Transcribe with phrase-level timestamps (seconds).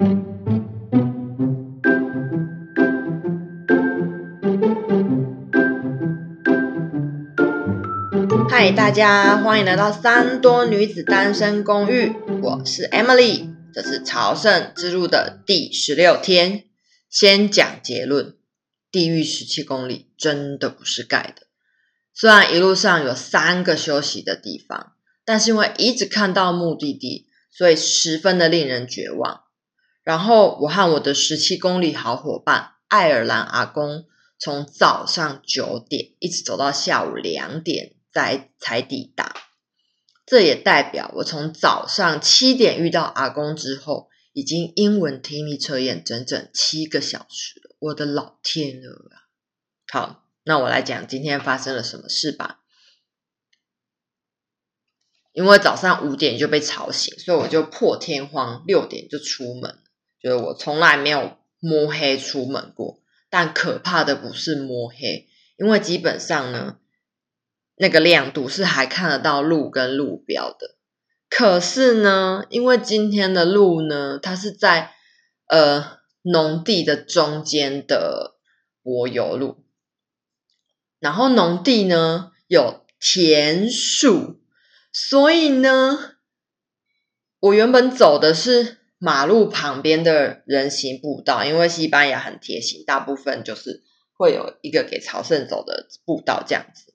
[0.00, 0.06] 嗨，
[8.72, 16.64] 大家欢迎来到三多女子单身公寓，我是 Emily，这是朝圣之路的第十六天。
[17.10, 18.36] 先讲结论，
[18.90, 21.42] 地狱十七公里真的不是盖的。
[22.14, 24.94] 虽然一路上有三个休息的地方，
[25.26, 29.42] 但是因为一直看到目的地，所以十分的令人绝望。
[30.10, 34.06] 然后我和我的十七公里好伙伴爱尔兰阿公，
[34.40, 39.36] 从早上九点一直走到下午两点才才抵达。
[40.26, 47.60] 这也代表我从早上七点遇到阿公之后，已经英文听力测验整整七个小时。
[47.78, 49.30] 我的老天鹅啊！
[49.92, 52.58] 好，那我来讲今天发生了什么事吧。
[55.30, 59.78] 因为早上五点就被吵醒，所以我就破天荒六点就出门。
[60.20, 66.76] 就是我从来没有摸黑出门过，但可怕的不是摸黑，因为基本上呢，
[67.76, 70.76] 那个亮度是还看得到路跟路标的。
[71.30, 74.92] 可是呢，因为今天的路呢，它是在
[75.46, 78.36] 呃农地的中间的
[78.82, 79.64] 柏油路，
[80.98, 84.40] 然后农地呢有田树，
[84.92, 86.16] 所以呢，
[87.38, 96.92] 我原本走的是马路旁边的人行步道，因为西班牙很贴心，大部分就是会有一个给朝圣走的步道这样子。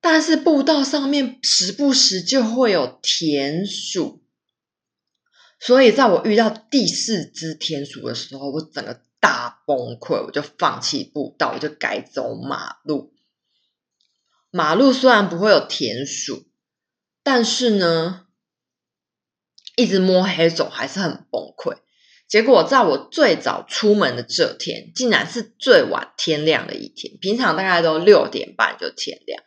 [0.00, 4.24] 但是步道上面时不时就会有田鼠，
[5.60, 13.14] 所以在我遇到第四只田鼠的时候，我整个大崩溃，我就放弃步道，我就改走马路。
[14.50, 16.48] 马路虽然不会有田鼠，
[17.22, 18.21] 但是呢，
[19.76, 21.76] 一直摸黑走还是很崩溃。
[22.28, 27.18] 结果在我最早出门的这天，竟然是最晚天亮的一天。
[27.20, 29.42] 平常大概都六点半就天亮。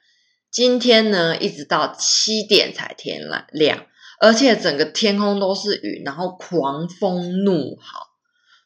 [0.51, 3.21] 今天呢，一直到七点才天
[3.51, 3.87] 亮，
[4.19, 8.07] 而且整个天空都是云，然后狂风怒号。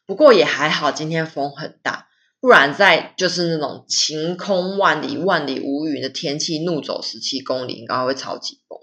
[0.06, 2.08] 不过也还好，今天风很大，
[2.40, 8.78] 不然在就是那种晴空万里、万里无云的天气，怒走十七公里，应该会超级崩。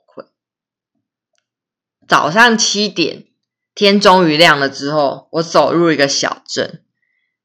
[2.07, 3.25] 早上七点，
[3.75, 6.84] 天终于亮了之后，我走入一个小镇，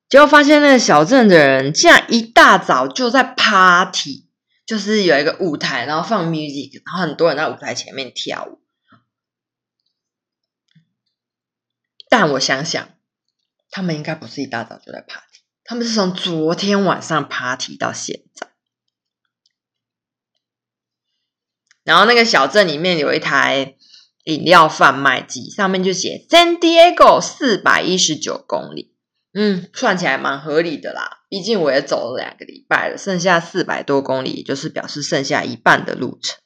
[0.09, 4.29] 结果发现那个小镇的人竟然一大早就在 party。
[4.65, 8.61] 就是有一个舞台，然后放 music，然后很多人在舞台前面跳舞。
[12.09, 12.89] 但我想想，
[13.71, 18.53] 他们应该不是一大早就在 party，他们是从昨天晚上 party 到现在。
[21.83, 23.77] 然后那个小镇里面有一台
[24.25, 28.95] 饮料贩卖机，上面就写 San Diego 四百一十九公里。
[29.35, 31.23] 嗯，算起来蛮合理的啦。
[31.31, 36.39] 毕竟我也走了两个礼拜了，剩下四百多公里，就是表示剩下一半的路程。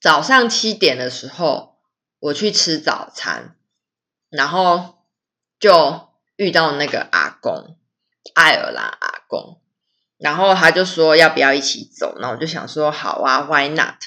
[0.00, 1.78] 早上七点的时候，
[2.18, 3.56] 我去吃早餐，
[4.28, 5.04] 然后
[5.60, 7.78] 就遇到那个阿公，
[8.34, 9.60] 爱尔兰阿公，
[10.18, 14.02] 然后他就说要不要一起走，那我就想说好啊，Why not？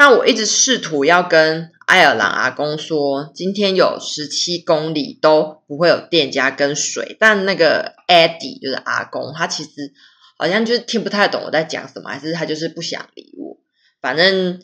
[0.00, 9.92] 那我一直试图要跟爱尔兰阿公说，今天有十七公里都不会有店家跟水，但那个 Eddie 就是阿公，他其实
[10.38, 13.58] 好像就是听不太懂我在讲什么，还是他就是不想理我。
[14.00, 14.62] 反正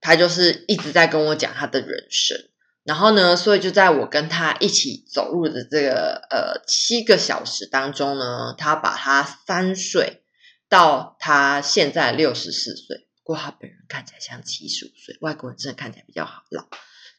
[0.00, 2.38] 他就是一直在跟我讲他的人生。
[2.84, 10.22] 然后呢，所以就在我跟他一起走路的这个呃七个小时当中呢，他把他三岁
[10.68, 13.07] 到他现在六十四岁。
[13.28, 16.66] 不过他本人看起来像七十五岁，外国人真的看起来比较好老。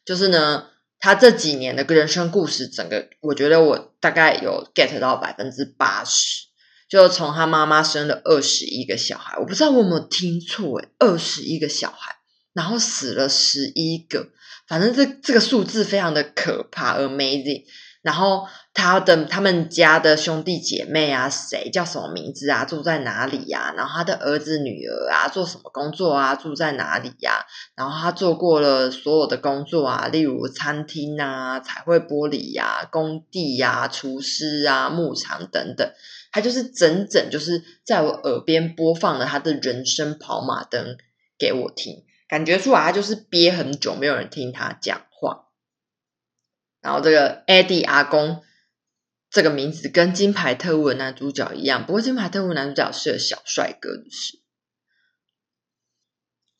[0.04, 0.66] 就是呢，
[0.98, 6.48] 他这几年的人生故事，整个我觉得我大概有 get 到百分之八十。
[6.88, 12.16] 就从他妈妈生了二十一个小孩，我不知道我有没有听错诶，二十一个小孩，
[12.54, 14.30] 然后死了十一个，
[14.66, 17.66] 反正这这个数字非常的可怕，amazing。
[18.02, 22.64] 然后他的他们家的兄弟姐妹啊，谁叫什么名字啊？
[22.64, 23.74] 住在哪里呀？
[23.76, 26.34] 然后他的儿子女儿啊，做什么工作啊？
[26.34, 27.44] 住在哪里呀？
[27.76, 35.90] 然后他做过了所有的工作啊，例如餐厅啊、彩绘玻璃呀、工地呀、厨师啊、牧场等等。
[36.32, 40.96] 他就是整整就是在我耳边播放了他的人生跑马灯
[41.38, 45.49] 给我听，感觉出来他就是憋很久，没有人听他讲话。
[46.80, 48.42] 然后这个 Eddie 阿公
[49.30, 54.40] 这个名字跟《金牌特务》的男主角一样，不过《金牌特务》男主角是个小帅哥，就是。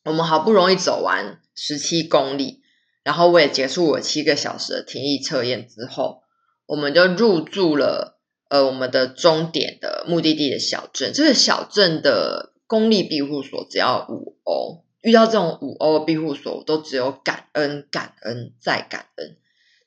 [0.03, 2.61] 我们好不容易走完十七公里，
[3.03, 6.23] 然后我也结束我七个小时的听力测验之后，
[6.65, 8.19] 我们就入住了
[8.49, 11.11] 呃我们的终点的目的地的小镇。
[11.13, 19.37] 这个小镇的公立庇护所只要五欧，遇到这种五欧的庇护所，我都只有感恩、感恩再感恩。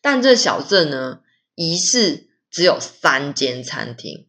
[0.04, 1.22] 但这小镇呢，
[1.54, 4.28] 疑似只有三间餐厅。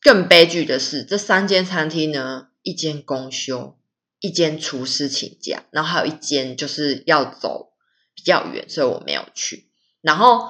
[0.00, 3.78] 更悲剧的是，这三间餐厅呢，一间公休，
[4.18, 7.74] 一间厨师请假，然后还有一间就是要走
[8.14, 9.68] 比较远，所以我没有去。
[10.00, 10.48] 然后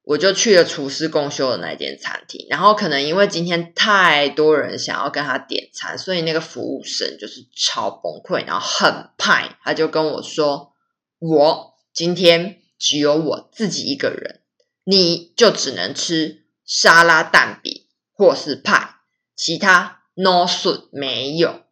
[0.00, 2.46] 我就去了厨师公休的那间餐厅。
[2.48, 10.72] 然后可能因为今天太多人想要跟他点餐，所以那个服务生就是超崩溃，然后很派，他就跟我说
[11.20, 14.40] ：“我今天只有我自己一个人，
[14.84, 17.82] 你就只能吃沙拉蛋饼。”
[18.18, 18.94] 或是派，
[19.36, 21.64] 其他 no soup 没有。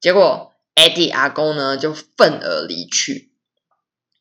[0.00, 3.34] 结果 Eddie 阿公呢就愤而离去。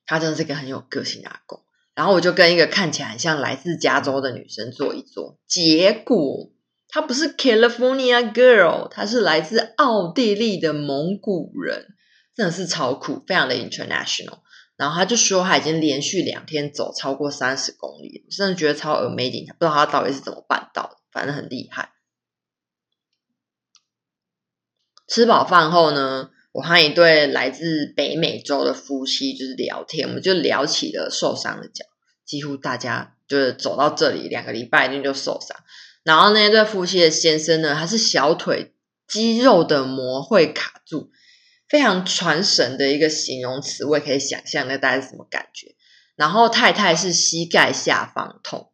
[0.06, 1.64] 他真的是个很有个性的阿公。
[1.96, 5.40] 然后我就跟一个看起来很像来自加州的女生坐一坐。
[5.48, 6.52] 结果
[6.90, 11.88] 她不是 California girl，她是来自奥地利的蒙古人，
[12.36, 14.40] 真的是超酷，非常的 international。
[14.82, 20.98] 然后他就说他已经连续两天走超过三十公里，我真的觉得超 amazing，不知道他到底是怎么办到的。
[21.12, 21.92] 反正很厉害。
[25.08, 31.86] 吃饱饭后呢，我和一对来自北美洲的夫妻就是聊天，我们就聊起了受伤的脚。
[32.26, 35.56] 几乎大家就是走到这里两个礼拜一定就受伤。
[36.02, 38.74] 然后那一对夫妻的先生呢，他是小腿
[39.08, 41.12] 肌肉的膜会卡住，
[41.72, 45.74] 非常传神的一个形容词，我也可以想象那大概是什么感觉。
[46.18, 48.72] 然后太太是膝盖下方痛。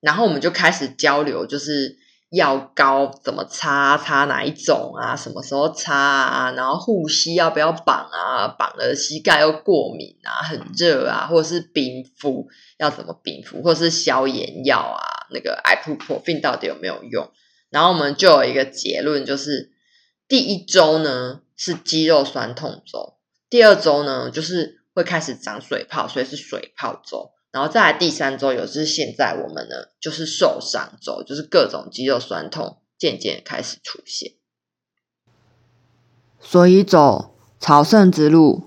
[0.00, 1.98] 然后我们就开始交流，就是
[2.30, 5.14] 药膏怎么擦，擦哪一种啊？
[5.14, 6.52] 什么时候擦啊？
[6.52, 8.48] 然后护膝要不要绑啊？
[8.58, 12.48] 绑了膝盖又过敏啊，很热啊，或者是冰敷
[12.78, 17.30] 要怎么冰敷，或是消炎药啊，那个 ibuprofen 到底有没有用？
[17.68, 19.72] 然后我们就有一个结论，就是
[20.26, 23.18] 第一周呢是肌肉酸痛周，
[23.50, 27.32] 第二周呢就是会开始长水泡，所以是水泡周。
[27.50, 34.32] 然后再来第三周，有就是现在我们呢，就是受伤周，就是各种肌肉酸痛渐渐开始出现。
[36.38, 38.64] 所以走朝圣之路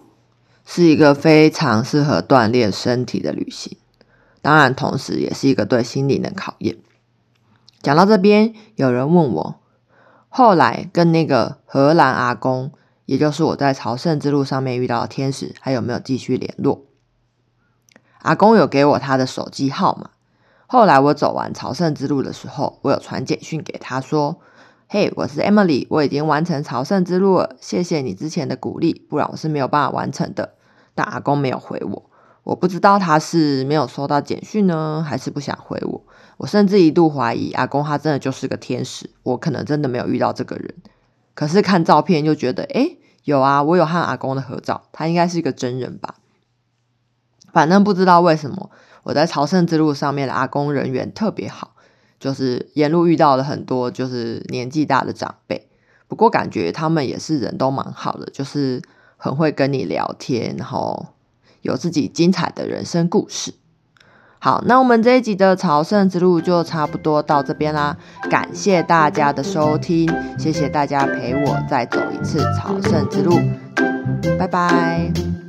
[0.65, 3.77] 是一个非常适合锻炼身体的旅行，
[4.41, 6.77] 当然同时也是一个对心灵的考验。
[7.81, 9.61] 讲到这边，有人问我，
[10.27, 12.71] 后来跟那个荷兰阿公，
[13.11, 16.85] 也就是我在朝圣之路上面遇到的天使，还有没有继续联络？
[18.19, 20.11] 阿公有给我他的手机号码。
[20.65, 24.39] 后来我走完朝圣之路的时候，我有传简讯给他说
[24.87, 30.53] ：“嘿，我是 Emily，我已经完成朝圣之路了，谢谢你之前的鼓励，不然我是没有办法完成的。”
[30.95, 32.09] 但阿公没有回我，
[32.43, 36.01] 我不知道他是没有收到简讯呢，还是不想回我。
[36.37, 40.75] 我甚至一度怀疑阿公他真的就是个天使，我可能真的没有遇到这个人。
[41.33, 46.15] 可是看照片又觉得，诶，有啊，我有和阿公的合照，他应该是一个真人吧。
[47.53, 48.71] 反正不知道为什么，
[49.03, 51.75] 我在朝圣之路上面的阿公人缘特别好，
[52.19, 55.67] 就是沿路遇到了很多就是年纪大的长辈，
[56.07, 58.81] 不过感觉他们也是人都蛮好的，就是
[59.17, 61.07] 很会跟你聊天，然后
[61.61, 63.53] 有自己精彩的人生故事。
[64.43, 67.95] 好，那我们这一集的朝圣之路就差不多到这边啦，
[68.27, 73.39] 感谢大家的收听，谢谢大家陪我再走一次朝圣之路，
[74.39, 75.40] 拜拜。